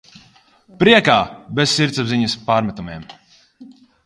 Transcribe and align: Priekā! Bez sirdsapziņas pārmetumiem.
Priekā! 0.83 1.17
Bez 1.59 1.75
sirdsapziņas 1.81 2.37
pārmetumiem. 2.49 3.07